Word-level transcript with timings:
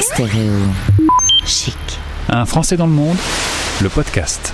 Stéréo. 0.00 0.52
Chic. 1.46 1.76
Un 2.28 2.44
Français 2.44 2.76
dans 2.76 2.86
le 2.86 2.92
monde, 2.92 3.16
le 3.80 3.88
podcast. 3.88 4.52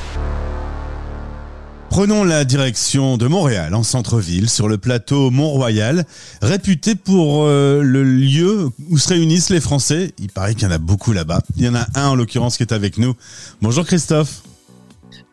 Prenons 1.91 2.25
la 2.25 2.45
direction 2.45 3.17
de 3.17 3.27
Montréal, 3.27 3.75
en 3.75 3.83
centre-ville, 3.83 4.49
sur 4.49 4.69
le 4.69 4.79
plateau 4.79 5.31
Mont-Royal, 5.31 6.05
réputé 6.41 6.95
pour 6.95 7.45
euh, 7.45 7.83
le 7.83 8.05
lieu 8.05 8.71
où 8.89 8.99
se 8.99 9.09
réunissent 9.09 9.51
les 9.51 9.61
Français. 9.61 10.13
Il 10.19 10.31
paraît 10.31 10.55
qu'il 10.55 10.65
y 10.65 10.67
en 10.67 10.75
a 10.75 10.79
beaucoup 10.79 11.13
là-bas. 11.13 11.41
Il 11.57 11.65
y 11.65 11.69
en 11.69 11.75
a 11.75 11.87
un 11.97 12.09
en 12.09 12.15
l'occurrence 12.15 12.57
qui 12.57 12.63
est 12.63 12.73
avec 12.73 12.97
nous. 12.99 13.15
Bonjour 13.61 13.85
Christophe. 13.85 14.43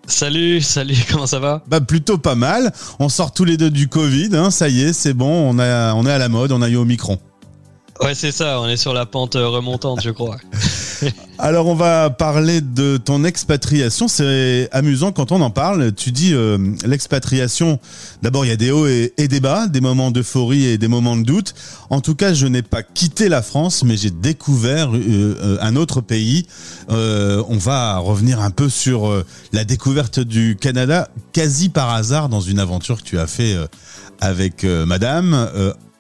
Salut, 0.08 0.60
salut, 0.62 0.98
comment 1.12 1.28
ça 1.28 1.40
va? 1.40 1.64
Bah 1.68 1.82
plutôt 1.82 2.18
pas 2.18 2.36
mal. 2.36 2.74
On 2.98 3.10
sort 3.10 3.32
tous 3.32 3.46
les 3.46 3.58
deux 3.58 3.70
du 3.70 3.88
Covid, 3.88 4.30
hein, 4.34 4.50
ça 4.50 4.70
y 4.70 4.82
est, 4.82 4.94
c'est 4.94 5.14
bon, 5.14 5.52
on, 5.52 5.60
a, 5.60 5.94
on 5.94 6.06
est 6.06 6.12
à 6.12 6.18
la 6.18 6.30
mode, 6.30 6.52
on 6.52 6.62
a 6.62 6.70
eu 6.70 6.78
au 6.78 6.86
micron. 6.86 7.20
Ouais, 8.02 8.16
c'est 8.16 8.32
ça, 8.32 8.62
on 8.62 8.68
est 8.68 8.78
sur 8.78 8.94
la 8.94 9.06
pente 9.06 9.36
euh, 9.36 9.50
remontante, 9.50 10.02
je 10.02 10.10
crois. 10.10 10.38
Alors, 11.38 11.68
on 11.68 11.76
va 11.76 12.10
parler 12.10 12.62
de 12.62 12.96
ton 12.96 13.26
expatriation. 13.26 14.08
C'est 14.08 14.70
amusant 14.72 15.12
quand 15.12 15.34
on 15.34 15.42
en 15.42 15.50
parle. 15.50 15.94
Tu 15.94 16.14
dis 16.14 16.34
euh, 16.34 16.58
l'expatriation. 16.86 17.78
D'abord, 18.22 18.46
il 18.46 18.50
y 18.50 18.52
a 18.54 18.58
des 18.58 18.72
hauts 18.72 18.88
et, 18.88 19.12
des 19.18 19.40
bas, 19.42 19.68
des 19.68 19.82
moments 19.82 20.12
d'euphorie 20.12 20.66
et 20.66 20.78
des 20.78 20.88
moments 20.88 21.18
de 21.18 21.24
doute. 21.24 21.54
En 21.90 22.00
tout 22.00 22.16
cas, 22.16 22.34
je 22.34 22.48
n'ai 22.48 22.62
pas 22.62 22.84
quitté 22.84 23.28
la 23.28 23.42
France, 23.42 23.84
mais 23.84 23.98
j'ai 23.98 24.12
découvert 24.12 24.92
euh, 24.94 25.58
un 25.60 25.76
autre 25.76 26.00
pays. 26.00 26.46
on 26.90 27.58
va 27.58 27.98
revenir 27.98 28.40
un 28.40 28.52
peu 28.52 28.70
sur 28.70 29.12
la 29.52 29.66
découverte 29.66 30.22
du 30.22 30.58
Canada, 30.60 31.10
quasi 31.34 31.68
par 31.68 31.90
hasard, 31.90 32.30
dans 32.30 32.42
une 32.42 32.60
aventure 32.60 32.98
que 32.98 33.08
tu 33.08 33.20
as 33.20 33.28
fait 33.28 33.58
avec 34.22 34.64
Madame 34.64 35.50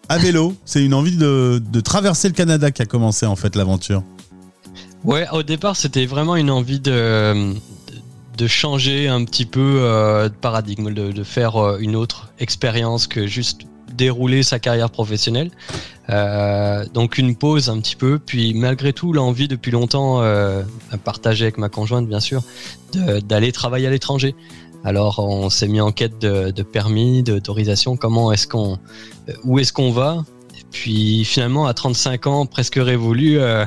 à 0.09 0.18
vélo. 0.18 0.55
C'est 0.66 0.84
une 0.84 0.94
envie 0.94 1.16
de, 1.16 1.62
traverser 1.81 2.27
le 2.27 2.34
Canada 2.34 2.72
qui 2.72 2.81
a 2.81 2.86
commencé 2.86 3.26
en 3.26 3.36
fait 3.36 3.55
l'aventure. 3.55 4.04
Ouais, 5.05 5.26
au 5.31 5.44
départ, 5.44 5.77
c'était 5.77 6.05
vraiment 6.05 6.36
une 6.36 6.52
envie 6.52 6.80
de, 6.80 7.56
changer 8.47 9.08
un 9.08 9.23
petit 9.23 9.45
peu 9.45 9.80
euh, 9.81 10.28
de 10.28 10.34
paradigme, 10.34 10.94
de, 10.94 11.23
faire 11.23 11.56
euh, 11.56 11.78
une 11.80 11.95
autre 11.95 12.30
expérience 12.39 13.08
que 13.08 13.28
juste 13.28 13.61
dérouler 13.94 14.44
sa 14.44 14.59
carrière 14.59 14.89
professionnelle. 14.89 15.52
Euh, 16.09 16.86
donc 16.94 17.17
une 17.17 17.36
pause 17.36 17.69
un 17.69 17.80
petit 17.80 17.95
peu, 17.95 18.17
puis 18.17 18.53
malgré 18.53 18.94
tout 18.94 19.14
l'envie 19.14 19.47
depuis 19.47 19.72
longtemps, 19.72 20.22
à 20.22 20.97
partager 21.03 21.45
avec 21.45 21.58
ma 21.58 21.69
conjointe 21.69 22.08
bien 22.08 22.19
sûr, 22.19 22.41
d'aller 22.94 23.52
travailler 23.52 23.88
à 23.88 23.91
l'étranger. 23.91 24.36
Alors 24.83 25.19
on 25.19 25.49
s'est 25.49 25.67
mis 25.67 25.81
en 25.81 25.91
quête 25.91 26.19
de, 26.19 26.63
permis, 26.63 27.23
d'autorisation, 27.23 27.97
comment 27.97 28.31
est-ce 28.31 28.47
qu'on, 28.47 28.77
euh, 29.27 29.33
où 29.44 29.59
est-ce 29.59 29.73
qu'on 29.73 29.91
va? 29.91 30.23
Puis 30.72 31.25
finalement, 31.25 31.66
à 31.66 31.73
35 31.73 32.27
ans, 32.27 32.45
presque 32.45 32.75
révolu, 32.75 33.39
euh, 33.39 33.66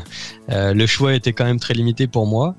euh, 0.50 0.72
le 0.72 0.86
choix 0.86 1.14
était 1.14 1.32
quand 1.32 1.44
même 1.44 1.58
très 1.58 1.74
limité 1.74 2.06
pour 2.06 2.26
moi, 2.26 2.54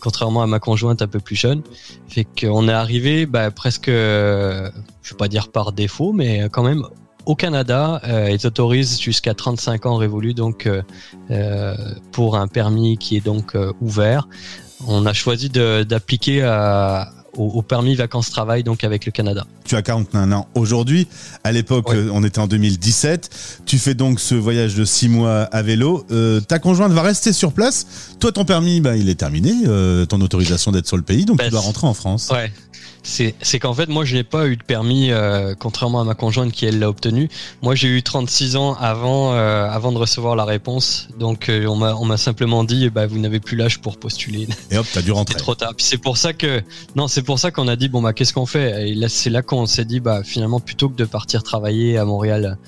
contrairement 0.00 0.42
à 0.42 0.46
ma 0.46 0.58
conjointe 0.58 1.02
un 1.02 1.06
peu 1.06 1.20
plus 1.20 1.36
jeune. 1.36 1.62
Fait 2.08 2.24
qu'on 2.24 2.68
est 2.68 2.72
arrivé 2.72 3.26
bah, 3.26 3.50
presque, 3.50 3.88
je 3.88 4.70
vais 5.10 5.16
pas 5.16 5.28
dire 5.28 5.48
par 5.48 5.72
défaut, 5.72 6.12
mais 6.12 6.48
quand 6.50 6.64
même 6.64 6.82
au 7.26 7.36
Canada, 7.36 8.02
euh, 8.04 8.30
ils 8.30 8.46
autorisent 8.46 9.00
jusqu'à 9.00 9.34
35 9.34 9.86
ans 9.86 9.96
révolu, 9.96 10.34
donc 10.34 10.68
pour 12.12 12.36
un 12.36 12.48
permis 12.48 12.98
qui 12.98 13.16
est 13.16 13.24
donc 13.24 13.56
ouvert. 13.80 14.28
On 14.86 15.06
a 15.06 15.12
choisi 15.12 15.48
d'appliquer 15.48 16.42
à 16.42 17.13
au, 17.36 17.62
permis 17.62 17.94
vacances-travail 17.94 18.62
donc 18.62 18.84
avec 18.84 19.06
le 19.06 19.12
Canada. 19.12 19.46
Tu 19.64 19.76
as 19.76 19.82
41 19.82 20.32
ans 20.32 20.48
aujourd'hui. 20.54 21.08
À 21.42 21.52
l'époque, 21.52 21.90
on 22.12 22.24
était 22.24 22.38
en 22.38 22.46
2017. 22.46 23.62
Tu 23.66 23.78
fais 23.78 23.94
donc 23.94 24.20
ce 24.20 24.34
voyage 24.34 24.74
de 24.74 24.84
6 24.84 25.08
mois 25.08 25.42
à 25.42 25.62
vélo. 25.62 26.06
Euh, 26.10 26.40
ta 26.40 26.58
conjointe 26.58 26.92
va 26.92 27.02
rester 27.02 27.32
sur 27.32 27.52
place. 27.52 27.86
Toi, 28.20 28.32
ton 28.32 28.44
permis, 28.44 28.80
bah, 28.80 28.96
il 28.96 29.08
est 29.08 29.14
terminé. 29.14 29.52
Euh, 29.66 30.06
ton 30.06 30.20
autorisation 30.20 30.72
d'être 30.72 30.86
sur 30.86 30.96
le 30.96 31.02
pays, 31.02 31.24
donc 31.24 31.42
tu 31.42 31.50
dois 31.50 31.60
rentrer 31.60 31.86
en 31.86 31.94
France. 31.94 32.30
Ouais 32.32 32.52
c'est 33.04 33.58
qu'en 33.60 33.74
fait, 33.74 33.88
moi, 33.88 34.04
je 34.04 34.16
n'ai 34.16 34.24
pas 34.24 34.46
eu 34.48 34.56
de 34.56 34.62
permis, 34.62 35.10
euh, 35.10 35.54
contrairement 35.58 36.00
à 36.00 36.04
ma 36.04 36.14
conjointe 36.14 36.52
qui, 36.52 36.64
elle, 36.64 36.78
l'a 36.78 36.88
obtenu. 36.88 37.28
Moi, 37.62 37.74
j'ai 37.74 37.88
eu 37.88 38.02
36 38.02 38.56
ans 38.56 38.74
avant, 38.74 39.34
euh, 39.34 39.68
avant 39.68 39.92
de 39.92 39.98
recevoir 39.98 40.36
la 40.36 40.44
réponse. 40.44 41.08
Donc, 41.18 41.48
euh, 41.48 41.66
on 41.66 42.04
m'a 42.04 42.16
simplement 42.16 42.64
dit, 42.64 42.88
bah, 42.88 43.06
vous 43.06 43.18
n'avez 43.18 43.40
plus 43.40 43.56
l'âge 43.56 43.80
pour 43.80 43.98
postuler. 43.98 44.48
Et 44.70 44.78
hop, 44.78 44.86
t'as 44.92 45.02
dû 45.02 45.12
rentrer. 45.12 45.36
trop 45.36 45.54
tard. 45.54 45.74
c'est 45.78 45.98
pour 45.98 46.16
ça 46.16 46.32
que, 46.32 46.62
non, 46.96 47.06
c'est 47.06 47.22
pour 47.22 47.38
ça 47.38 47.50
qu'on 47.50 47.68
a 47.68 47.76
dit, 47.76 47.88
bon, 47.88 48.00
bah, 48.00 48.14
qu'est-ce 48.14 48.32
qu'on 48.32 48.46
fait? 48.46 48.88
Et 48.88 48.94
là, 48.94 49.08
c'est 49.08 49.30
là 49.30 49.42
qu'on 49.42 49.66
s'est 49.66 49.84
dit, 49.84 50.00
bah, 50.00 50.22
finalement, 50.24 50.60
plutôt 50.60 50.88
que 50.88 50.96
de 50.96 51.04
partir 51.04 51.42
travailler 51.42 51.98
à 51.98 52.04
Montréal 52.04 52.58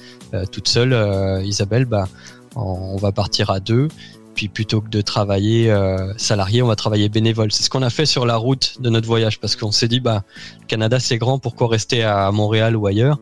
toute 0.53 0.69
seule, 0.69 1.43
Isabelle, 1.47 1.87
bah, 1.87 2.09
on 2.57 2.97
va 2.97 3.13
partir 3.13 3.51
à 3.51 3.61
deux 3.61 3.89
puis 4.37 4.49
plutôt 4.49 4.83
que 4.83 4.89
de 4.89 5.01
travailler 5.01 5.71
euh, 5.71 6.13
salarié, 6.19 6.63
on 6.63 6.69
va 6.69 6.77
travailler 6.77 7.09
bénévole. 7.09 7.51
C'est 7.51 7.65
ce 7.65 7.71
qu'on 7.71 7.83
a 7.83 7.91
fait 7.91 8.07
sur 8.07 8.27
la 8.27 8.37
route 8.37 8.77
de 8.81 8.91
notre 8.91 9.07
voyage 9.07 9.41
parce 9.41 9.57
qu'on 9.57 9.73
s'est 9.73 9.89
dit 9.89 9.99
bah 9.99 10.23
le 10.61 10.67
Canada 10.67 11.01
c'est 11.01 11.17
grand, 11.17 11.41
pourquoi 11.41 11.69
rester 11.69 12.05
à 12.05 12.31
Montréal 12.31 12.77
ou 12.77 12.87
ailleurs? 12.87 13.19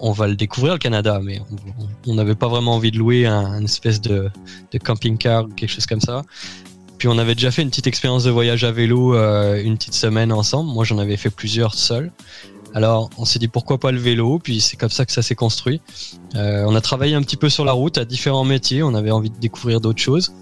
On 0.00 0.12
va 0.12 0.26
le 0.26 0.34
découvrir 0.34 0.74
le 0.74 0.78
Canada, 0.78 1.20
mais 1.22 1.40
on 2.06 2.14
n'avait 2.14 2.34
pas 2.34 2.48
vraiment 2.48 2.74
envie 2.74 2.90
de 2.90 2.98
louer 2.98 3.26
un, 3.26 3.62
espèce 3.64 4.00
de, 4.00 4.30
camping-car 4.82 5.44
ou 5.44 5.48
quelque 5.48 5.70
chose 5.70 5.86
comme 5.86 6.00
ça. 6.00 6.22
Puis 6.98 7.06
on 7.06 7.18
avait 7.18 7.34
déjà 7.34 7.50
fait 7.50 7.62
une 7.62 7.70
petite 7.70 7.86
expérience 7.86 8.24
de 8.24 8.30
voyage 8.30 8.64
à 8.64 8.72
vélo 8.72 9.14
euh, 9.14 9.62
une 9.62 9.76
petite 9.76 9.94
semaine 9.94 10.32
ensemble. 10.32 10.70
Moi 10.70 10.84
j'en 10.84 10.98
avais 10.98 11.16
fait 11.16 11.30
plusieurs 11.30 11.74
seul. 11.74 12.10
Alors, 12.74 13.10
on 13.18 13.24
s'est 13.24 13.38
dit 13.38 13.48
pourquoi 13.48 13.78
pas 13.78 13.90
le 13.90 13.98
vélo, 13.98 14.38
puis 14.38 14.60
c'est 14.60 14.76
comme 14.76 14.90
ça 14.90 15.04
que 15.04 15.12
ça 15.12 15.22
s'est 15.22 15.34
construit. 15.34 15.80
Euh, 16.36 16.64
on 16.66 16.74
a 16.74 16.80
travaillé 16.80 17.14
un 17.14 17.22
petit 17.22 17.36
peu 17.36 17.48
sur 17.48 17.64
la 17.64 17.72
route 17.72 17.98
à 17.98 18.04
différents 18.04 18.44
métiers, 18.44 18.82
on 18.82 18.94
avait 18.94 19.10
envie 19.10 19.30
de 19.30 19.38
découvrir 19.38 19.80
d'autres 19.80 20.00
choses. 20.00 20.32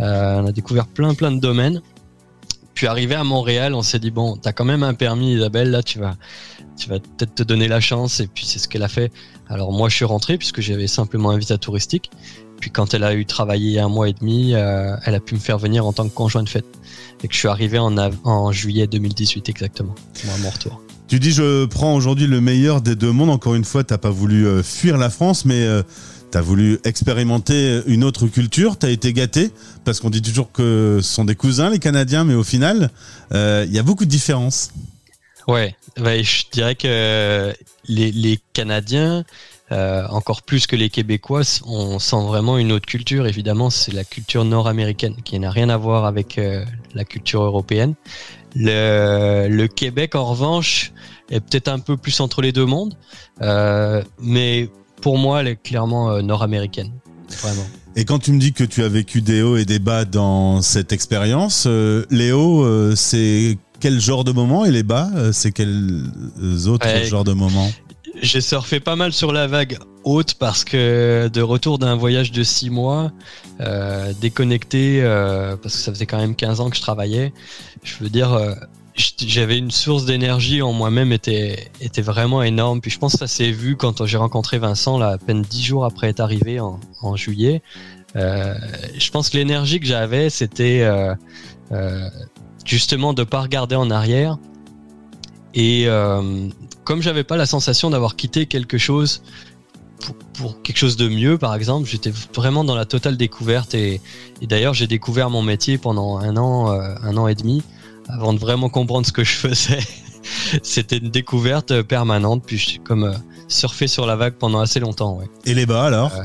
Euh, 0.00 0.40
on 0.40 0.46
a 0.46 0.52
découvert 0.52 0.86
plein 0.86 1.14
plein 1.14 1.30
de 1.30 1.40
domaines. 1.40 1.80
Puis 2.74 2.86
arrivé 2.86 3.14
à 3.14 3.24
Montréal, 3.24 3.74
on 3.74 3.82
s'est 3.82 3.98
dit 3.98 4.10
bon, 4.10 4.36
t'as 4.36 4.52
quand 4.52 4.64
même 4.64 4.82
un 4.82 4.94
permis, 4.94 5.34
Isabelle, 5.34 5.70
là 5.70 5.82
tu 5.82 5.98
vas, 5.98 6.16
tu 6.76 6.90
vas 6.90 6.98
peut-être 6.98 7.34
te 7.34 7.42
donner 7.42 7.68
la 7.68 7.80
chance. 7.80 8.20
Et 8.20 8.26
puis 8.26 8.44
c'est 8.44 8.58
ce 8.58 8.68
qu'elle 8.68 8.82
a 8.82 8.88
fait. 8.88 9.12
Alors 9.48 9.72
moi 9.72 9.88
je 9.88 9.94
suis 9.94 10.04
rentré 10.04 10.36
puisque 10.36 10.60
j'avais 10.60 10.88
simplement 10.88 11.30
un 11.30 11.38
visa 11.38 11.56
touristique. 11.56 12.10
Puis 12.60 12.70
quand 12.70 12.94
elle 12.94 13.04
a 13.04 13.14
eu 13.14 13.24
travaillé 13.26 13.78
un 13.80 13.88
mois 13.88 14.08
et 14.08 14.12
demi, 14.12 14.54
euh, 14.54 14.96
elle 15.04 15.14
a 15.14 15.20
pu 15.20 15.34
me 15.34 15.40
faire 15.40 15.58
venir 15.58 15.86
en 15.86 15.92
tant 15.92 16.08
que 16.08 16.14
conjoint 16.14 16.42
de 16.42 16.48
fête. 16.48 16.66
Et 17.22 17.28
que 17.28 17.34
je 17.34 17.38
suis 17.38 17.48
arrivé 17.48 17.78
en, 17.78 17.96
en 17.96 18.52
juillet 18.52 18.86
2018 18.86 19.48
exactement, 19.48 19.94
à 20.34 20.38
mon 20.38 20.50
retour. 20.50 20.85
Tu 21.08 21.20
dis 21.20 21.30
je 21.30 21.66
prends 21.66 21.94
aujourd'hui 21.94 22.26
le 22.26 22.40
meilleur 22.40 22.80
des 22.80 22.96
deux 22.96 23.12
mondes. 23.12 23.30
Encore 23.30 23.54
une 23.54 23.64
fois, 23.64 23.84
t'as 23.84 23.98
pas 23.98 24.10
voulu 24.10 24.44
euh, 24.44 24.64
fuir 24.64 24.98
la 24.98 25.08
France, 25.08 25.44
mais 25.44 25.62
euh, 25.62 25.82
tu 26.32 26.36
as 26.38 26.40
voulu 26.40 26.80
expérimenter 26.82 27.80
une 27.86 28.02
autre 28.02 28.26
culture. 28.26 28.76
Tu 28.76 28.86
as 28.86 28.90
été 28.90 29.12
gâté 29.12 29.52
parce 29.84 30.00
qu'on 30.00 30.10
dit 30.10 30.20
toujours 30.20 30.50
que 30.50 30.98
ce 31.00 31.14
sont 31.14 31.24
des 31.24 31.36
cousins 31.36 31.70
les 31.70 31.78
Canadiens, 31.78 32.24
mais 32.24 32.34
au 32.34 32.42
final, 32.42 32.90
euh, 33.32 33.64
il 33.68 33.72
y 33.72 33.78
a 33.78 33.84
beaucoup 33.84 34.04
de 34.04 34.10
différences. 34.10 34.72
Ouais, 35.46 35.76
je 35.96 36.42
dirais 36.50 36.74
que 36.74 37.54
les 37.86 38.40
Canadiens, 38.52 39.22
encore 39.70 40.42
plus 40.42 40.66
que 40.66 40.74
les 40.74 40.90
Québécois, 40.90 41.42
on 41.64 42.00
sent 42.00 42.26
vraiment 42.26 42.58
une 42.58 42.72
autre 42.72 42.86
culture. 42.86 43.28
Évidemment, 43.28 43.70
c'est 43.70 43.92
la 43.92 44.02
culture 44.02 44.44
nord-américaine 44.44 45.14
qui 45.24 45.38
n'a 45.38 45.52
rien 45.52 45.68
à 45.68 45.76
voir 45.76 46.04
avec 46.04 46.40
la 46.94 47.04
culture 47.04 47.42
européenne. 47.42 47.94
Le, 48.58 49.66
Québec, 49.66 50.14
en 50.14 50.24
revanche, 50.24 50.92
est 51.30 51.40
peut-être 51.40 51.68
un 51.68 51.78
peu 51.78 51.96
plus 51.96 52.20
entre 52.20 52.42
les 52.42 52.52
deux 52.52 52.64
mondes, 52.64 52.94
euh, 53.42 54.02
mais 54.20 54.68
pour 55.00 55.18
moi, 55.18 55.40
elle 55.40 55.48
est 55.48 55.62
clairement 55.62 56.10
euh, 56.10 56.22
nord-américaine, 56.22 56.92
vraiment. 57.42 57.66
Et 57.96 58.04
quand 58.04 58.18
tu 58.18 58.32
me 58.32 58.38
dis 58.38 58.52
que 58.52 58.64
tu 58.64 58.82
as 58.82 58.88
vécu 58.88 59.22
des 59.22 59.42
hauts 59.42 59.56
et 59.56 59.64
des 59.64 59.78
bas 59.78 60.04
dans 60.04 60.60
cette 60.60 60.92
expérience, 60.92 61.64
euh, 61.66 62.04
les 62.10 62.30
hauts, 62.30 62.94
c'est 62.94 63.58
quel 63.80 64.00
genre 64.00 64.24
de 64.24 64.32
moment 64.32 64.64
et 64.64 64.70
les 64.70 64.82
bas, 64.82 65.10
c'est 65.32 65.52
quels 65.52 66.04
autres 66.66 66.86
genres 67.04 67.24
de 67.24 67.32
moments? 67.32 67.70
J'ai 68.22 68.40
surfé 68.40 68.80
pas 68.80 68.96
mal 68.96 69.12
sur 69.12 69.32
la 69.32 69.46
vague 69.46 69.78
haute 70.04 70.34
parce 70.34 70.64
que 70.64 71.28
de 71.28 71.42
retour 71.42 71.78
d'un 71.78 71.96
voyage 71.96 72.32
de 72.32 72.42
six 72.42 72.70
mois, 72.70 73.12
euh, 73.60 74.12
déconnecté, 74.20 75.00
euh, 75.02 75.56
parce 75.56 75.76
que 75.76 75.80
ça 75.82 75.92
faisait 75.92 76.06
quand 76.06 76.18
même 76.18 76.34
15 76.34 76.60
ans 76.60 76.70
que 76.70 76.76
je 76.76 76.80
travaillais, 76.80 77.32
je 77.82 77.96
veux 78.00 78.08
dire, 78.08 78.32
euh, 78.32 78.54
j'avais 78.94 79.58
une 79.58 79.70
source 79.70 80.06
d'énergie 80.06 80.62
en 80.62 80.72
moi-même 80.72 81.12
était, 81.12 81.70
était 81.80 82.00
vraiment 82.02 82.42
énorme. 82.42 82.80
Puis 82.80 82.90
je 82.90 82.98
pense 82.98 83.12
que 83.12 83.18
ça 83.18 83.26
s'est 83.26 83.50
vu 83.50 83.76
quand 83.76 84.06
j'ai 84.06 84.16
rencontré 84.16 84.58
Vincent, 84.58 84.98
là, 84.98 85.08
à 85.08 85.18
peine 85.18 85.42
dix 85.42 85.62
jours 85.62 85.84
après 85.84 86.08
être 86.08 86.20
arrivé 86.20 86.58
en, 86.60 86.80
juillet. 87.16 87.62
Je 88.14 89.10
pense 89.10 89.28
que 89.28 89.36
l'énergie 89.36 89.80
que 89.80 89.86
j'avais, 89.86 90.30
c'était 90.30 90.88
justement 92.64 93.12
de 93.12 93.24
pas 93.24 93.42
regarder 93.42 93.76
en 93.76 93.90
arrière. 93.90 94.38
Et 95.54 95.86
comme 96.86 97.02
j'avais 97.02 97.24
pas 97.24 97.36
la 97.36 97.46
sensation 97.46 97.90
d'avoir 97.90 98.16
quitté 98.16 98.46
quelque 98.46 98.78
chose 98.78 99.22
pour, 100.34 100.62
quelque 100.62 100.76
chose 100.76 100.96
de 100.96 101.08
mieux, 101.08 101.36
par 101.36 101.54
exemple. 101.54 101.88
J'étais 101.88 102.12
vraiment 102.32 102.64
dans 102.64 102.76
la 102.76 102.84
totale 102.86 103.16
découverte 103.16 103.74
et, 103.74 104.00
d'ailleurs 104.40 104.72
j'ai 104.72 104.86
découvert 104.86 105.28
mon 105.28 105.42
métier 105.42 105.76
pendant 105.78 106.18
un 106.18 106.36
an, 106.36 106.70
euh, 106.70 106.94
un 107.02 107.16
an 107.16 107.26
et 107.26 107.34
demi, 107.34 107.62
avant 108.08 108.32
de 108.32 108.38
vraiment 108.38 108.68
comprendre 108.68 109.04
ce 109.04 109.12
que 109.12 109.24
je 109.24 109.34
faisais. 109.34 109.80
C'était 110.62 110.98
une 110.98 111.10
découverte 111.10 111.82
permanente, 111.82 112.44
puis 112.46 112.56
je 112.56 112.68
suis 112.68 112.78
comme 112.78 113.04
euh, 113.04 113.14
surfé 113.48 113.88
sur 113.88 114.06
la 114.06 114.14
vague 114.14 114.34
pendant 114.34 114.60
assez 114.60 114.78
longtemps. 114.78 115.16
Ouais. 115.16 115.26
Et 115.44 115.54
les 115.54 115.66
bas 115.66 115.84
alors? 115.84 116.14
Euh, 116.14 116.24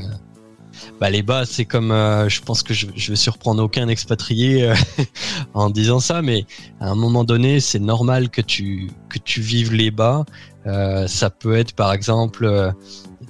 bah, 1.00 1.10
les 1.10 1.22
bas, 1.22 1.44
c'est 1.44 1.64
comme, 1.64 1.90
euh, 1.90 2.28
je 2.28 2.40
pense 2.42 2.62
que 2.62 2.74
je, 2.74 2.86
je 2.94 3.10
vais 3.10 3.16
surprendre 3.16 3.62
aucun 3.62 3.88
expatrié 3.88 4.64
euh, 4.64 4.74
en 5.54 5.70
disant 5.70 6.00
ça, 6.00 6.22
mais 6.22 6.46
à 6.80 6.90
un 6.90 6.94
moment 6.94 7.24
donné, 7.24 7.60
c'est 7.60 7.78
normal 7.78 8.30
que 8.30 8.40
tu 8.40 8.90
que 9.08 9.18
tu 9.18 9.40
vives 9.40 9.72
les 9.72 9.90
bas. 9.90 10.24
Euh, 10.66 11.06
ça 11.06 11.30
peut 11.30 11.56
être, 11.56 11.72
par 11.72 11.92
exemple, 11.92 12.44
euh, 12.44 12.70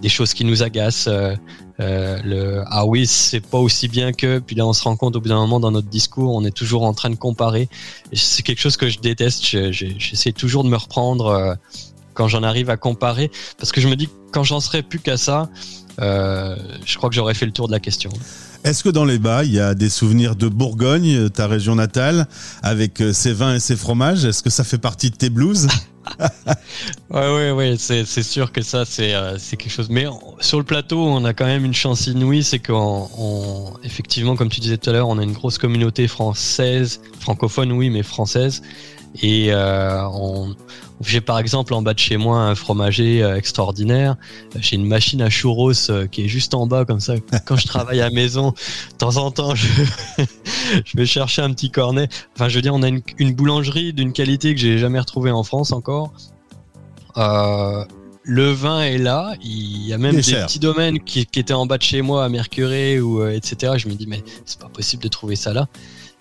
des 0.00 0.08
choses 0.08 0.34
qui 0.34 0.44
nous 0.44 0.62
agacent. 0.62 1.08
Euh, 1.08 1.36
le 1.78 2.62
ah 2.66 2.86
oui, 2.86 3.06
c'est 3.06 3.40
pas 3.40 3.58
aussi 3.58 3.88
bien 3.88 4.12
que. 4.12 4.38
Puis 4.38 4.54
là, 4.56 4.66
on 4.66 4.72
se 4.72 4.84
rend 4.84 4.96
compte 4.96 5.16
au 5.16 5.20
bout 5.20 5.28
d'un 5.28 5.36
moment 5.40 5.60
dans 5.60 5.70
notre 5.70 5.88
discours, 5.88 6.34
on 6.34 6.44
est 6.44 6.54
toujours 6.56 6.84
en 6.84 6.94
train 6.94 7.10
de 7.10 7.16
comparer. 7.16 7.68
C'est 8.12 8.42
quelque 8.42 8.60
chose 8.60 8.76
que 8.76 8.88
je 8.88 9.00
déteste. 9.00 9.44
J'essaie 9.72 10.32
toujours 10.32 10.64
de 10.64 10.68
me 10.68 10.76
reprendre 10.76 11.56
quand 12.14 12.28
j'en 12.28 12.42
arrive 12.42 12.70
à 12.70 12.76
comparer, 12.76 13.30
parce 13.58 13.72
que 13.72 13.80
je 13.80 13.88
me 13.88 13.96
dis 13.96 14.06
que 14.06 14.12
quand 14.32 14.44
j'en 14.44 14.60
serais 14.60 14.82
plus 14.82 14.98
qu'à 14.98 15.16
ça, 15.16 15.48
euh, 16.00 16.56
je 16.84 16.96
crois 16.96 17.10
que 17.10 17.14
j'aurais 17.14 17.34
fait 17.34 17.46
le 17.46 17.52
tour 17.52 17.66
de 17.66 17.72
la 17.72 17.80
question. 17.80 18.10
Est-ce 18.64 18.84
que 18.84 18.88
dans 18.88 19.04
les 19.04 19.18
bas, 19.18 19.44
il 19.44 19.52
y 19.52 19.60
a 19.60 19.74
des 19.74 19.88
souvenirs 19.88 20.36
de 20.36 20.48
Bourgogne, 20.48 21.28
ta 21.30 21.46
région 21.46 21.74
natale, 21.74 22.26
avec 22.62 23.00
euh, 23.00 23.12
ses 23.12 23.32
vins 23.32 23.54
et 23.54 23.60
ses 23.60 23.76
fromages? 23.76 24.24
Est-ce 24.24 24.42
que 24.42 24.50
ça 24.50 24.64
fait 24.64 24.78
partie 24.78 25.10
de 25.10 25.16
tes 25.16 25.30
blues 25.30 25.68
ouais, 27.10 27.34
ouais, 27.34 27.50
ouais, 27.52 27.74
c'est, 27.78 28.04
sûr 28.04 28.52
que 28.52 28.62
ça, 28.62 28.84
c'est, 28.84 29.14
euh, 29.14 29.38
quelque 29.38 29.70
chose. 29.70 29.88
Mais 29.88 30.06
sur 30.40 30.58
le 30.58 30.64
plateau, 30.64 30.98
on 30.98 31.24
a 31.24 31.32
quand 31.32 31.46
même 31.46 31.64
une 31.64 31.74
chance 31.74 32.06
inouïe, 32.06 32.42
c'est 32.42 32.58
qu'on, 32.58 33.08
on, 33.16 33.74
effectivement, 33.84 34.36
comme 34.36 34.48
tu 34.48 34.60
disais 34.60 34.78
tout 34.78 34.90
à 34.90 34.92
l'heure, 34.92 35.08
on 35.08 35.18
a 35.18 35.22
une 35.22 35.32
grosse 35.32 35.58
communauté 35.58 36.08
française, 36.08 37.00
francophone, 37.20 37.72
oui, 37.72 37.90
mais 37.90 38.02
française. 38.02 38.62
Et 39.20 39.48
euh, 39.50 40.08
j'ai 41.02 41.20
par 41.20 41.38
exemple 41.38 41.74
en 41.74 41.82
bas 41.82 41.92
de 41.94 41.98
chez 41.98 42.16
moi 42.16 42.40
un 42.40 42.54
fromager 42.54 43.22
euh, 43.22 43.36
extraordinaire. 43.36 44.16
J'ai 44.56 44.76
une 44.76 44.86
machine 44.86 45.20
à 45.20 45.28
churros 45.28 45.72
euh, 45.90 46.06
qui 46.06 46.24
est 46.24 46.28
juste 46.28 46.54
en 46.54 46.66
bas 46.66 46.84
comme 46.84 47.00
ça. 47.00 47.14
Quand 47.44 47.56
je 47.56 47.66
travaille 47.66 48.00
à 48.00 48.04
la 48.04 48.10
maison, 48.10 48.50
de 48.50 48.96
temps 48.96 49.16
en 49.16 49.30
temps, 49.30 49.54
je, 49.54 49.66
je 50.84 50.96
vais 50.96 51.06
chercher 51.06 51.42
un 51.42 51.52
petit 51.52 51.70
cornet. 51.70 52.08
Enfin, 52.34 52.48
je 52.48 52.56
veux 52.56 52.62
dire, 52.62 52.74
on 52.74 52.82
a 52.82 52.88
une, 52.88 53.02
une 53.18 53.34
boulangerie 53.34 53.92
d'une 53.92 54.12
qualité 54.12 54.54
que 54.54 54.60
j'ai 54.60 54.78
jamais 54.78 54.98
retrouvée 54.98 55.30
en 55.30 55.42
France 55.42 55.72
encore. 55.72 56.12
Euh, 57.16 57.84
le 58.22 58.50
vin 58.50 58.82
est 58.82 58.98
là. 58.98 59.34
Il 59.42 59.86
y 59.86 59.92
a 59.92 59.98
même 59.98 60.16
des 60.16 60.22
petits 60.22 60.58
domaines 60.58 61.00
qui, 61.00 61.26
qui, 61.26 61.40
étaient 61.40 61.52
en 61.52 61.66
bas 61.66 61.78
de 61.78 61.82
chez 61.82 62.02
moi 62.02 62.24
à 62.24 62.28
Mercuré 62.28 63.00
ou 63.00 63.20
euh, 63.20 63.32
etc. 63.32 63.74
Je 63.76 63.88
me 63.88 63.94
dis 63.94 64.06
mais 64.06 64.22
c'est 64.44 64.60
pas 64.60 64.68
possible 64.68 65.02
de 65.02 65.08
trouver 65.08 65.36
ça 65.36 65.52
là 65.52 65.68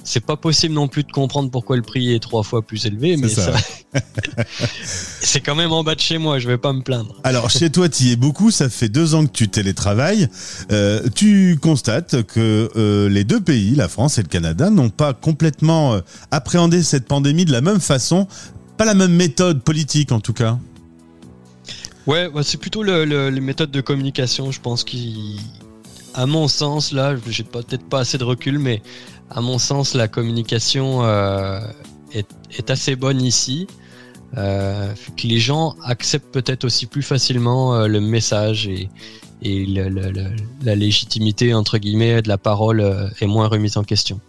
c'est 0.04 0.26
pas 0.26 0.36
possible 0.36 0.74
non 0.74 0.88
plus 0.88 1.04
de 1.04 1.12
comprendre 1.12 1.50
pourquoi 1.52 1.76
le 1.76 1.82
prix 1.82 2.14
est 2.14 2.20
trois 2.20 2.44
fois 2.44 2.62
plus 2.62 2.86
élevé, 2.86 3.18
mais 3.18 3.30
ça, 3.30 3.54
c'est 4.84 5.42
quand 5.42 5.56
même 5.56 5.72
en 5.72 5.84
bas 5.84 5.96
de 5.96 6.00
chez 6.00 6.18
moi, 6.18 6.40
je 6.40 6.48
vais 6.48 6.58
pas 6.58 6.74
me 6.74 6.82
plaindre. 6.82 7.16
Alors 7.24 7.50
chez 7.50 7.70
toi, 7.70 7.90
tu 7.90 8.04
y 8.04 8.12
es 8.12 8.16
beaucoup, 8.16 8.52
ça 8.52 8.70
fait 8.70 8.90
deux 8.90 9.16
ans 9.16 9.26
que 9.26 9.32
tu 9.32 9.50
télétravailles. 9.50 10.28
Euh, 10.72 11.08
tu 11.14 11.58
constates 11.62 12.24
que 12.24 12.70
euh, 12.76 13.10
les 13.10 13.24
deux 13.24 13.42
pays, 13.42 13.76
la 13.76 13.88
France 13.88 14.18
et 14.18 14.24
le 14.24 14.28
Canada, 14.28 14.70
n'ont 14.70 14.90
pas 14.90 15.14
complètement 15.14 15.94
euh, 15.94 16.02
appréhendé 16.32 16.84
cette 16.84 17.06
pandémie 17.08 17.46
de 17.46 17.52
la 17.52 17.62
même 17.62 17.80
façon, 17.80 18.28
pas 18.78 18.86
la 18.86 18.96
même 18.96 19.14
méthode 19.14 19.62
politique 19.62 20.12
en 20.12 20.20
tout 20.20 20.34
cas. 20.34 20.58
Ouais, 22.08 22.30
c'est 22.42 22.58
plutôt 22.58 22.82
le, 22.82 23.30
les 23.30 23.42
méthodes 23.42 23.70
de 23.70 23.82
communication, 23.82 24.52
je 24.52 24.60
pense, 24.60 24.84
qui, 24.84 25.40
à 26.16 26.26
mon 26.26 26.48
sens, 26.48 26.92
là, 26.92 27.16
j'ai 27.28 27.44
peut-être 27.44 27.84
pas 27.88 28.00
assez 28.00 28.18
de 28.18 28.24
recul, 28.24 28.58
mais 28.58 28.82
à 29.34 29.42
mon 29.42 29.58
sens, 29.58 29.94
la 29.94 30.08
communication 30.08 31.04
euh, 31.04 31.60
est, 32.14 32.70
assez 32.70 32.96
bonne 32.96 33.22
ici. 33.22 33.68
Euh, 34.38 34.94
que 35.18 35.28
les 35.28 35.40
gens 35.40 35.76
acceptent 35.84 36.32
peut-être 36.32 36.64
aussi 36.64 36.86
plus 36.86 37.02
facilement 37.02 37.76
euh, 37.76 37.88
le 37.88 38.00
message 38.00 38.68
et, 38.68 38.90
la 39.44 40.76
légitimité 40.76 41.56
entre 41.56 41.80
guillemets 41.80 42.22
de 42.22 42.28
la 42.28 42.38
parole 42.38 43.12
est 43.20 43.26
moins 43.26 43.48
remise 43.48 43.76
en 43.76 43.84
question. 43.84 44.20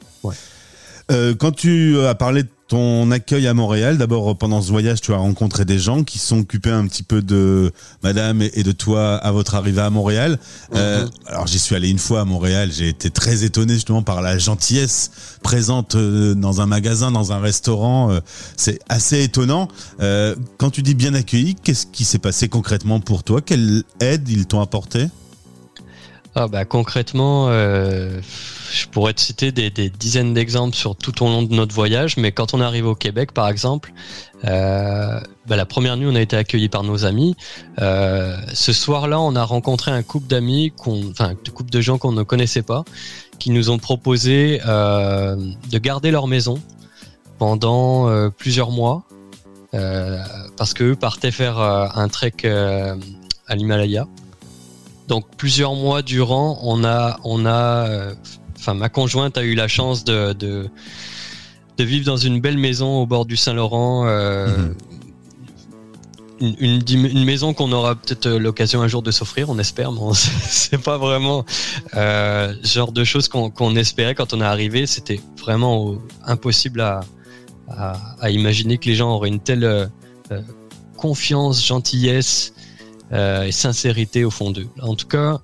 quand 1.11 1.53
tu 1.55 2.01
as 2.01 2.15
parlé 2.15 2.45
de 2.45 2.49
ton 2.73 3.11
accueil 3.11 3.47
à 3.49 3.53
Montréal, 3.53 3.99
d'abord 3.99 4.35
pendant 4.39 4.63
ce 4.63 4.71
voyage, 4.71 5.03
tu 5.03 5.13
as 5.13 5.19
rencontré 5.19 5.67
des 5.67 5.79
gens 5.79 6.05
qui 6.05 6.19
sont 6.19 6.39
occupés 6.39 6.71
un 6.71 6.87
petit 6.87 7.03
peu 7.03 7.21
de 7.21 7.71
Madame 8.03 8.41
et 8.41 8.63
de 8.63 8.73
toi 8.73 9.17
à 9.17 9.31
votre 9.31 9.57
arrivée 9.57 9.83
à 9.83 9.91
Montréal. 9.91 10.39
Euh, 10.75 11.05
mhm. 11.05 11.11
alors 11.27 11.47
j'y 11.47 11.59
suis 11.59 11.75
allé 11.75 11.91
une 11.91 11.99
fois 11.99 12.23
à 12.23 12.25
Montréal, 12.25 12.71
j'ai 12.73 12.89
été 12.89 13.11
très 13.11 13.45
étonné 13.45 13.75
justement 13.75 14.03
par 14.03 14.23
la 14.23 14.39
gentillesse 14.39 15.11
présente 15.43 15.97
euh, 15.97 16.35
dans 16.35 16.63
un 16.63 16.67
magasin, 16.67 17.13
dans 17.13 17.31
un 17.33 17.41
restaurant. 17.41 18.11
Euh, 18.11 18.21
c'est 18.57 18.79
assez 18.89 19.23
étonnant. 19.23 19.69
quand 20.57 20.71
tu 20.71 20.81
dis 20.81 20.95
bien 20.95 21.13
accueilli, 21.13 21.57
qu'est-ce 21.57 21.85
qui 21.85 22.07
s'est 22.07 22.19
passé 22.19 22.49
concrètement 22.49 23.01
pour 23.01 23.23
toi? 23.23 23.43
Quelle 23.43 23.83
aide 24.01 24.27
ils 24.31 24.47
t'ont 24.47 24.63
apporté? 24.63 25.09
Ah 26.35 26.49
bah 26.49 26.65
concrètement, 26.65 27.49
euh, 27.49 28.21
je 28.73 28.87
pourrais 28.87 29.13
te 29.13 29.21
citer 29.21 29.53
des, 29.53 29.71
dizaines 29.91 30.33
d'exemples 30.33 30.75
sur 30.75 30.97
tout 30.97 31.23
au 31.23 31.27
long 31.27 31.43
de 31.43 31.55
notre 31.55 31.75
voyage, 31.75 32.17
mais 32.17 32.33
quand 32.33 32.55
on 32.55 32.61
arrive 32.61 32.87
au 32.87 32.95
Québec, 32.95 33.33
par 33.33 33.49
exemple, 33.49 33.93
euh, 34.47 35.21
bah 35.47 35.57
la 35.57 35.67
première 35.67 35.99
nuit, 35.99 36.07
on 36.09 36.15
a 36.15 36.21
été 36.21 36.35
accueillis 36.37 36.71
par 36.71 36.85
nos 36.85 37.05
amis. 37.05 37.37
Euh, 37.81 38.37
ce 38.55 38.73
soir-là, 38.73 39.21
on 39.21 39.37
a 39.37 39.45
rencontré 39.45 39.91
un 39.91 40.03
couple 40.03 40.27
d'amis, 40.27 40.73
enfin, 40.79 41.31
un 41.31 41.35
couple 41.35 41.71
de 41.71 41.81
gens 41.83 41.99
qu'on 41.99 42.13
ne 42.13 42.23
connaissait 42.23 42.63
pas, 42.63 42.85
qui 43.39 43.51
nous 43.51 43.71
ont 43.71 43.79
proposé 43.79 44.61
euh, 44.67 45.37
de 45.71 45.79
garder 45.79 46.11
leur 46.13 46.29
maison 46.29 46.61
pendant 47.39 48.09
euh, 48.09 48.31
plusieurs 48.31 48.71
mois, 48.71 49.03
euh, 49.75 50.23
parce 50.57 50.73
qu'eux 50.73 50.95
partaient 50.95 51.31
faire 51.31 51.59
un 51.59 52.09
trek 52.09 52.35
à 52.45 53.55
l'Himalaya. 53.55 54.07
Donc 55.09 55.27
plusieurs 55.37 55.75
mois 55.75 56.03
durant, 56.03 56.59
on 56.63 56.85
a, 56.85 57.19
on 57.25 57.45
a, 57.45 57.89
euh, 57.89 58.15
enfin 58.57 58.75
ma 58.75 58.89
conjointe 58.89 59.37
a 59.37 59.43
eu 59.43 59.55
la 59.55 59.69
chance 59.69 60.05
de, 60.05 60.33
de, 60.33 60.71
vivre 61.79 62.07
dans 62.07 62.17
une 62.17 62.41
belle 62.41 62.59
maison 62.59 63.03
au 63.03 63.07
bord 63.07 63.27
du 63.27 63.37
Saint-Laurent. 63.37 64.07
Euh, 64.07 64.69
mhm. 66.41 66.55
une, 66.61 67.25
maison 67.25 67.55
qu'on 67.55 67.73
aura 67.73 67.97
peut-être 67.97 68.29
l'occasion 68.31 68.81
un 68.83 68.87
jour 68.87 69.03
de 69.03 69.11
s'offrir, 69.11 69.51
on 69.51 69.59
espère, 69.59 69.91
mais 69.91 70.01
c'est 70.15 70.79
pas 70.83 70.97
vraiment 70.97 71.45
euh, 71.97 72.55
genre 72.63 72.93
de 72.93 73.03
choses 73.03 73.27
qu'on 73.27 73.75
espérait 73.75 74.15
quand 74.15 74.33
on 74.33 74.41
est 74.41 74.45
arrivé. 74.45 74.87
C'était 74.87 75.21
vraiment 75.41 75.97
impossible 76.25 76.83
à, 76.83 77.01
à, 77.69 78.31
imaginer 78.31 78.79
que 78.79 78.87
les 78.87 78.95
gens 78.95 79.11
auraient 79.11 79.29
une 79.29 79.41
telle 79.41 79.91
confiance, 80.97 81.67
gentillesse 81.67 82.55
euh, 83.13 83.45
et 83.45 83.53
sincérité 83.53 84.25
au 84.25 84.31
fond 84.31 84.51
d'eux. 84.51 84.69
En 84.81 84.95
tout 84.95 85.07
cas, 85.07 85.41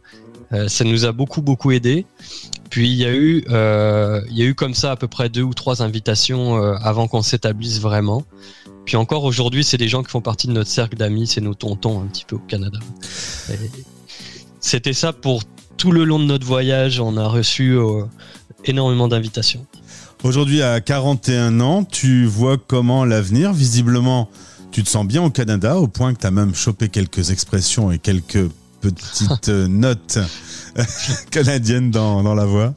euh, 0.52 0.68
ça 0.68 0.84
nous 0.84 1.04
a 1.04 1.12
beaucoup 1.12 1.42
beaucoup 1.42 1.70
aidé. 1.70 2.06
Puis 2.70 2.88
il 2.88 2.96
y 2.96 3.04
a 3.04 3.14
eu, 3.14 3.44
euh, 3.50 4.20
il 4.30 4.38
y 4.38 4.42
a 4.42 4.46
eu 4.46 4.54
comme 4.54 4.74
ça 4.74 4.92
à 4.92 4.96
peu 4.96 5.08
près 5.08 5.28
deux 5.28 5.42
ou 5.42 5.54
trois 5.54 5.82
invitations 5.82 6.56
avant 6.76 7.08
qu'on 7.08 7.22
s'établisse 7.22 7.80
vraiment. 7.80 8.24
Puis 8.84 8.96
encore 8.96 9.24
aujourd'hui, 9.24 9.64
c'est 9.64 9.76
des 9.76 9.88
gens 9.88 10.02
qui 10.02 10.10
font 10.10 10.20
partie 10.20 10.46
de 10.46 10.52
notre 10.52 10.70
cercle 10.70 10.96
d'amis, 10.96 11.26
c'est 11.26 11.40
nos 11.40 11.54
tontons 11.54 12.00
un 12.00 12.06
petit 12.06 12.24
peu 12.24 12.36
au 12.36 12.40
Canada. 12.40 12.78
C'était 14.60 14.92
ça 14.92 15.12
pour 15.12 15.42
tout 15.76 15.92
le 15.92 16.04
long 16.04 16.18
de 16.18 16.24
notre 16.24 16.46
voyage. 16.46 17.00
On 17.00 17.16
a 17.16 17.26
reçu 17.26 17.76
énormément 18.64 19.08
d'invitations. 19.08 19.66
Aujourd'hui, 20.24 20.62
à 20.62 20.80
41 20.80 21.60
ans, 21.60 21.84
tu 21.84 22.26
vois 22.26 22.56
comment 22.58 23.04
l'avenir, 23.04 23.52
visiblement, 23.52 24.28
tu 24.70 24.82
te 24.82 24.88
sens 24.88 25.06
bien 25.06 25.22
au 25.22 25.30
Canada 25.30 25.76
au 25.76 25.88
point 25.88 26.14
que 26.14 26.20
tu 26.20 26.26
as 26.26 26.30
même 26.30 26.54
chopé 26.54 26.88
quelques 26.88 27.30
expressions 27.30 27.90
et 27.90 27.98
quelques 27.98 28.48
petites 28.80 29.48
euh, 29.48 29.68
notes 29.68 30.18
canadiennes 31.30 31.90
dans, 31.90 32.22
dans 32.22 32.34
la 32.34 32.44
voix 32.44 32.74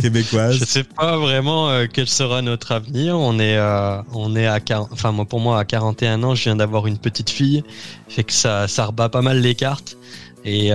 québécoise? 0.00 0.58
Je 0.58 0.64
sais 0.64 0.82
pas 0.82 1.16
vraiment 1.18 1.70
euh, 1.70 1.86
quel 1.92 2.08
sera 2.08 2.42
notre 2.42 2.72
avenir. 2.72 3.16
On 3.16 3.38
est, 3.38 3.56
euh, 3.56 4.02
on 4.12 4.34
est 4.34 4.46
à, 4.46 4.58
enfin 4.90 5.12
moi 5.12 5.24
pour 5.24 5.38
moi 5.40 5.60
à 5.60 5.64
41 5.64 6.22
ans, 6.24 6.34
je 6.34 6.44
viens 6.44 6.56
d'avoir 6.56 6.86
une 6.88 6.98
petite 6.98 7.30
fille, 7.30 7.62
fait 8.08 8.24
que 8.24 8.32
ça, 8.32 8.66
ça 8.66 8.86
rebat 8.86 9.08
pas 9.08 9.22
mal 9.22 9.40
les 9.40 9.54
cartes. 9.54 9.96
Et 10.44 10.72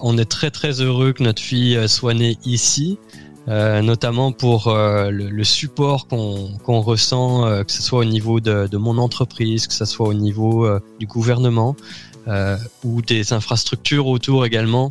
on 0.00 0.16
est 0.16 0.30
très 0.30 0.52
très 0.52 0.80
heureux 0.80 1.12
que 1.12 1.22
notre 1.22 1.42
fille 1.42 1.88
soit 1.88 2.14
née 2.14 2.38
ici. 2.44 2.98
Euh, 3.48 3.80
notamment 3.80 4.32
pour 4.32 4.66
euh, 4.66 5.10
le, 5.10 5.44
support 5.44 6.08
qu'on 6.08 6.80
ressent, 6.80 7.46
euh, 7.46 7.62
que 7.62 7.70
ce 7.70 7.80
soit 7.80 8.00
au 8.00 8.04
niveau 8.04 8.40
de, 8.40 8.66
de, 8.66 8.76
mon 8.76 8.98
entreprise, 8.98 9.68
que 9.68 9.72
ce 9.72 9.84
soit 9.84 10.08
au 10.08 10.14
niveau 10.14 10.68
du 10.98 11.06
gouvernement 11.06 11.76
ou 12.82 13.02
des 13.02 13.32
infrastructures 13.32 14.08
autour 14.08 14.44
également. 14.46 14.90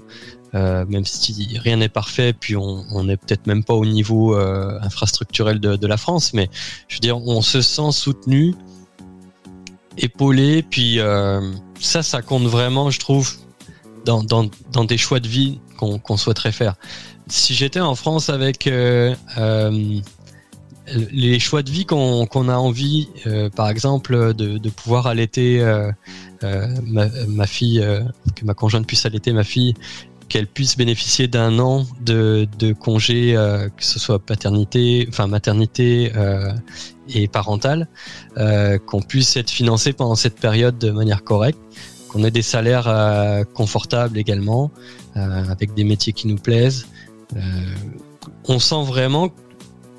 même 0.54 1.04
si 1.04 1.58
rien 1.58 1.76
n'est 1.76 1.90
parfait, 1.90 2.32
puis 2.32 2.56
on 2.56 3.04
n'est 3.04 3.18
peut-être 3.18 3.46
même 3.46 3.66
pas 3.66 3.74
au 3.74 3.86
niveau 3.86 4.36
infrastructurel 4.36 5.60
de, 5.60 5.76
de, 5.76 5.88
la 5.88 5.98
France, 5.98 6.34
mais 6.34 6.50
je 6.88 6.96
veux 6.96 7.02
dire, 7.02 7.18
on 7.18 7.42
se 7.42 7.62
sent 7.62 7.92
soutenu, 7.92 8.56
épaulé, 9.98 10.64
puis 10.64 11.00
ça, 11.82 12.04
ça 12.04 12.22
compte 12.22 12.46
vraiment, 12.46 12.90
je 12.90 13.00
trouve, 13.00 13.36
dans, 14.06 14.24
dans, 14.24 14.50
dans 14.72 14.86
des 14.86 14.98
choix 14.98 15.20
de 15.20 15.28
vie 15.28 15.60
qu'on 15.78 16.18
souhaiterait 16.18 16.54
faire 16.54 16.76
si 17.28 17.54
j'étais 17.54 17.80
en 17.80 17.96
France 17.96 18.30
avec 18.30 18.68
euh, 18.68 19.16
euh, 19.38 20.00
les 21.12 21.40
choix 21.40 21.64
de 21.64 21.72
vie 21.72 21.86
qu'on 21.86 22.50
a 22.50 22.56
envie, 22.56 23.10
euh, 23.26 23.50
par 23.50 23.70
exemple, 23.70 24.34
de, 24.34 24.70
pouvoir 24.70 25.08
allaiter 25.08 25.64
ma, 26.42 27.48
fille, 27.48 27.86
que 28.36 28.46
ma 28.46 28.54
conjointe 28.54 28.86
puisse 28.86 29.06
allaiter 29.06 29.34
ma 29.34 29.44
fille, 29.44 29.74
qu'elle 30.30 30.48
puisse 30.48 30.78
bénéficier 30.78 31.28
d'un 31.28 31.58
an 31.60 31.86
de, 32.02 32.48
de 32.60 32.74
congé, 32.74 33.34
que 33.78 33.84
ce 33.84 33.98
soit 33.98 34.20
paternité, 34.20 35.08
enfin 35.10 35.26
maternité 35.26 36.12
et 37.10 37.28
parentale, 37.28 37.88
euh, 38.38 38.78
qu'on 38.78 39.02
puisse 39.02 39.38
être 39.38 39.50
financé 39.50 39.94
pendant 39.94 40.16
cette 40.16 40.40
période 40.40 40.78
de 40.78 40.92
manière 40.92 41.24
correcte, 41.24 41.60
qu'on 42.10 42.24
ait 42.24 42.32
des 42.32 42.44
salaires 42.44 43.44
confortables 43.56 44.20
également, 44.20 44.70
avec 45.16 45.74
des 45.74 45.84
métiers 45.84 46.14
qui 46.14 46.28
nous 46.28 46.38
plaisent. 46.38 46.86
Euh, 47.36 47.40
on 48.46 48.60
sent 48.60 48.84
vraiment 48.86 49.30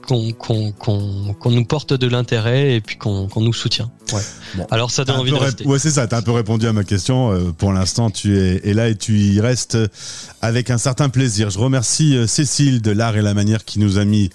qu'on 0.07 1.51
nous 1.51 1.65
porte 1.65 1.93
de 1.93 2.07
l'intérêt 2.07 2.75
et 2.75 2.81
puis 2.81 2.97
qu'on 2.97 3.29
nous 3.37 3.53
soutient. 3.53 3.91
Ouais. 4.13 4.21
Bon. 4.57 4.67
Alors 4.71 4.93
ça 4.93 5.05
donne 5.05 5.17
un 5.17 5.19
envie 5.21 5.33
de 5.33 5.37
rester. 5.37 5.67
Ouais, 5.67 5.81
c'est 5.81 5.91
ça. 5.91 6.07
T'as 6.07 6.19
un 6.19 6.23
peu 6.23 6.31
répondu 6.31 6.67
à 6.67 6.73
ma 6.73 6.85
question. 6.85 7.33
Euh, 7.33 7.53
pour 7.53 7.73
l'instant, 7.73 8.11
tu 8.11 8.39
es, 8.39 8.61
es 8.69 8.73
là 8.73 8.89
et 8.89 8.95
tu 8.95 9.19
y 9.19 9.41
restes 9.41 9.77
avec 10.43 10.71
un 10.71 10.79
certain 10.79 11.09
plaisir. 11.09 11.51
Je 11.51 11.59
remercie 11.59 12.17
euh, 12.17 12.29
Cécile 12.29 12.83
de 12.83 12.93
l'art 12.93 13.17
et 13.17 13.23
la 13.23 13.35
manière 13.35 13.65
qui 13.65 13.81
nous 13.81 13.99
a 13.99 14.05
mis 14.05 14.31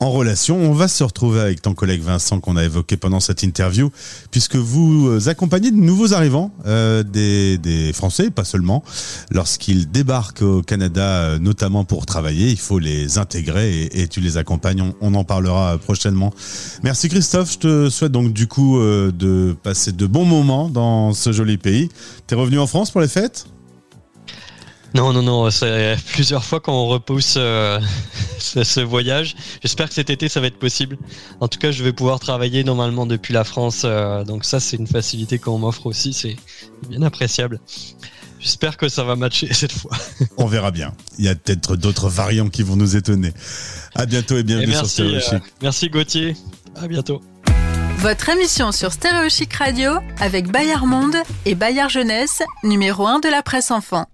en 0.00 0.10
relation. 0.10 0.56
On 0.56 0.72
va 0.72 0.88
se 0.88 1.04
retrouver 1.04 1.40
avec 1.40 1.60
ton 1.60 1.74
collègue 1.74 2.02
Vincent 2.02 2.40
qu'on 2.40 2.56
a 2.56 2.64
évoqué 2.64 2.96
pendant 2.96 3.20
cette 3.20 3.42
interview, 3.42 3.90
puisque 4.30 4.56
vous 4.56 5.08
euh, 5.08 5.28
accompagnez 5.28 5.70
de 5.70 5.76
nouveaux 5.76 6.14
arrivants, 6.14 6.50
euh, 6.66 7.02
des, 7.02 7.92
Français, 7.94 8.30
pas 8.30 8.44
seulement. 8.44 8.82
Lorsqu'ils 9.30 9.90
débarquent 9.90 10.42
au 10.42 10.62
Canada, 10.62 11.02
euh, 11.02 11.38
notamment 11.38 11.84
pour 11.84 12.06
travailler, 12.06 12.50
il 12.50 12.58
faut 12.58 12.78
les 12.78 13.18
intégrer 13.18 13.90
et, 13.92 14.08
tu 14.08 14.20
les 14.20 14.38
accompagnes. 14.38 14.92
On, 15.00 15.14
en 15.14 15.24
parlera 15.24 15.76
prochainement. 15.76 16.32
Merci 16.82 17.08
Christophe. 17.08 17.52
Je 17.52 17.58
te 17.58 17.90
souhaite 17.90 18.12
donc 18.12 18.32
du 18.32 18.46
coup 18.46 18.80
de 18.80 19.54
passer 19.62 19.92
de 19.92 20.06
bons 20.06 20.24
moments 20.24 20.68
dans 20.68 21.12
ce 21.12 21.32
joli 21.32 21.58
pays. 21.58 21.90
T'es 22.26 22.34
revenu 22.34 22.58
en 22.58 22.66
France 22.66 22.90
pour 22.90 23.00
les 23.00 23.08
fêtes? 23.08 23.46
Non, 24.94 25.12
non, 25.12 25.22
non, 25.22 25.50
c'est 25.50 25.96
plusieurs 26.12 26.44
fois 26.44 26.60
qu'on 26.60 26.86
repousse 26.86 27.34
euh, 27.36 27.80
ce, 28.38 28.80
voyage. 28.80 29.36
J'espère 29.62 29.88
que 29.88 29.94
cet 29.94 30.10
été, 30.10 30.28
ça 30.28 30.40
va 30.40 30.48
être 30.48 30.58
possible. 30.58 30.98
En 31.40 31.48
tout 31.48 31.58
cas, 31.58 31.70
je 31.70 31.84
vais 31.84 31.92
pouvoir 31.92 32.18
travailler 32.18 32.64
normalement 32.64 33.06
depuis 33.06 33.32
la 33.32 33.44
France. 33.44 33.82
euh, 33.84 34.24
donc 34.24 34.44
ça, 34.44 34.58
c'est 34.58 34.76
une 34.76 34.88
facilité 34.88 35.38
qu'on 35.38 35.58
m'offre 35.58 35.86
aussi. 35.86 36.12
C'est 36.12 36.36
bien 36.88 37.02
appréciable. 37.02 37.60
J'espère 38.40 38.76
que 38.76 38.88
ça 38.88 39.04
va 39.04 39.14
matcher 39.14 39.48
cette 39.52 39.72
fois. 39.72 39.92
On 40.36 40.46
verra 40.46 40.70
bien. 40.72 40.92
Il 41.18 41.24
y 41.24 41.28
a 41.28 41.34
peut-être 41.34 41.76
d'autres 41.76 42.08
variants 42.08 42.48
qui 42.48 42.62
vont 42.62 42.76
nous 42.76 42.96
étonner. 42.96 43.32
À 43.94 44.06
bientôt 44.06 44.36
et 44.36 44.40
Et 44.40 44.42
bienvenue 44.42 44.72
sur 44.72 44.86
Stéréo 44.86 45.16
euh, 45.16 45.20
Chic. 45.20 45.42
merci 45.62 45.88
Gauthier. 45.88 46.36
À 46.74 46.88
bientôt. 46.88 47.20
Votre 47.98 48.30
émission 48.30 48.72
sur 48.72 48.92
Stéréo 48.92 49.28
Chic 49.28 49.52
Radio 49.52 49.92
avec 50.20 50.50
Bayard 50.50 50.86
Monde 50.86 51.16
et 51.44 51.54
Bayard 51.54 51.90
Jeunesse, 51.90 52.42
numéro 52.64 53.06
1 53.06 53.20
de 53.20 53.28
la 53.28 53.42
presse 53.42 53.70
enfant. 53.70 54.06